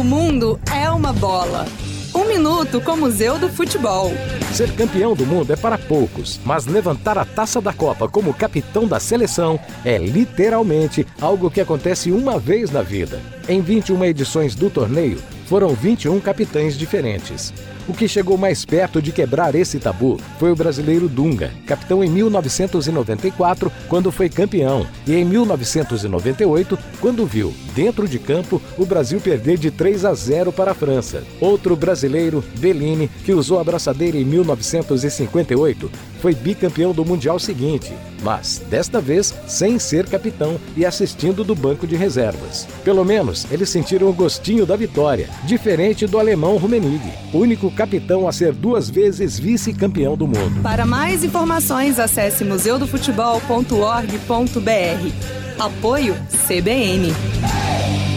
O 0.00 0.02
mundo 0.02 0.58
é 0.74 0.88
uma 0.90 1.12
bola. 1.12 1.66
Um 2.14 2.24
minuto 2.24 2.80
com 2.80 2.92
o 2.92 2.96
Museu 2.96 3.38
do 3.38 3.50
Futebol. 3.50 4.10
Ser 4.50 4.72
campeão 4.74 5.14
do 5.14 5.26
mundo 5.26 5.52
é 5.52 5.56
para 5.56 5.76
poucos, 5.76 6.40
mas 6.42 6.64
levantar 6.64 7.18
a 7.18 7.24
taça 7.26 7.60
da 7.60 7.70
Copa 7.70 8.08
como 8.08 8.32
capitão 8.32 8.86
da 8.86 8.98
seleção 8.98 9.60
é 9.84 9.98
literalmente 9.98 11.06
algo 11.20 11.50
que 11.50 11.60
acontece 11.60 12.10
uma 12.10 12.38
vez 12.38 12.70
na 12.70 12.80
vida. 12.80 13.20
Em 13.46 13.60
21 13.60 14.02
edições 14.06 14.54
do 14.54 14.70
torneio, 14.70 15.18
foram 15.46 15.68
21 15.74 16.18
capitães 16.18 16.78
diferentes. 16.78 17.52
O 17.90 17.92
que 17.92 18.06
chegou 18.06 18.38
mais 18.38 18.64
perto 18.64 19.02
de 19.02 19.10
quebrar 19.10 19.52
esse 19.56 19.80
tabu 19.80 20.16
foi 20.38 20.52
o 20.52 20.54
brasileiro 20.54 21.08
Dunga, 21.08 21.50
capitão 21.66 22.04
em 22.04 22.08
1994, 22.08 23.72
quando 23.88 24.12
foi 24.12 24.28
campeão, 24.28 24.86
e 25.04 25.12
em 25.16 25.24
1998, 25.24 26.78
quando 27.00 27.26
viu, 27.26 27.52
dentro 27.74 28.06
de 28.06 28.20
campo, 28.20 28.62
o 28.78 28.86
Brasil 28.86 29.20
perder 29.20 29.58
de 29.58 29.72
3 29.72 30.04
a 30.04 30.14
0 30.14 30.52
para 30.52 30.70
a 30.70 30.74
França. 30.74 31.24
Outro 31.40 31.74
brasileiro, 31.74 32.44
Bellini, 32.58 33.10
que 33.24 33.34
usou 33.34 33.58
a 33.58 33.64
braçadeira 33.64 34.16
em 34.16 34.24
1958, 34.24 35.90
foi 36.20 36.34
bicampeão 36.34 36.92
do 36.92 37.04
Mundial 37.04 37.38
seguinte, 37.38 37.92
mas 38.22 38.62
desta 38.68 39.00
vez 39.00 39.34
sem 39.48 39.78
ser 39.78 40.06
capitão 40.06 40.60
e 40.76 40.84
assistindo 40.84 41.42
do 41.42 41.54
banco 41.54 41.86
de 41.86 41.96
reservas. 41.96 42.68
Pelo 42.84 43.04
menos 43.06 43.46
eles 43.50 43.70
sentiram 43.70 44.06
o 44.08 44.12
gostinho 44.12 44.66
da 44.66 44.76
vitória, 44.76 45.28
diferente 45.44 46.06
do 46.06 46.18
alemão 46.18 46.58
Rummenigge, 46.58 47.10
único 47.32 47.70
capitão 47.80 48.28
a 48.28 48.32
ser 48.32 48.52
duas 48.52 48.90
vezes 48.90 49.38
vice-campeão 49.38 50.14
do 50.14 50.26
mundo. 50.26 50.60
Para 50.62 50.84
mais 50.84 51.24
informações, 51.24 51.98
acesse 51.98 52.44
museudofutebol.org.br. 52.44 54.86
Apoio 55.58 56.14
CBN. 56.46 58.09